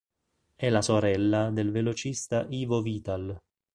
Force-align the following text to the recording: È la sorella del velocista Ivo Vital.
È 0.55 0.67
la 0.71 0.81
sorella 0.81 1.51
del 1.51 1.69
velocista 1.69 2.47
Ivo 2.49 2.81
Vital. 2.81 3.39